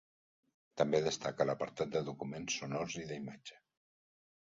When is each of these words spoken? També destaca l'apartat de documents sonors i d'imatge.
També 0.81 1.01
destaca 1.07 1.45
l'apartat 1.49 1.91
de 1.97 2.01
documents 2.07 2.57
sonors 2.63 2.97
i 3.03 3.05
d'imatge. 3.13 3.59